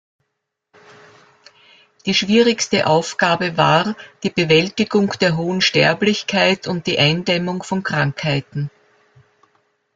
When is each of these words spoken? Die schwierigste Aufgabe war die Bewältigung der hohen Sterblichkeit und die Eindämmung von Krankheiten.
Die 2.07 2.15
schwierigste 2.15 2.87
Aufgabe 2.87 3.55
war 3.55 3.95
die 4.23 4.31
Bewältigung 4.31 5.11
der 5.21 5.37
hohen 5.37 5.61
Sterblichkeit 5.61 6.65
und 6.65 6.87
die 6.87 6.97
Eindämmung 6.97 7.61
von 7.61 7.83
Krankheiten. 7.83 8.71